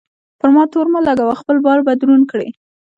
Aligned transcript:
پر 0.39 0.49
ما 0.55 0.63
تور 0.71 0.87
مه 0.93 0.99
لګوه؛ 1.07 1.33
خپل 1.41 1.57
بار 1.65 1.79
به 1.85 1.93
دروند 2.01 2.25
کړې. 2.31 2.49